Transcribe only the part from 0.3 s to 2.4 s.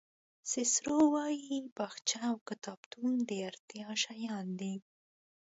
سیسرو وایي باغچه او